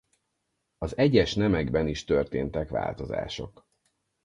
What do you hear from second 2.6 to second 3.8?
változások.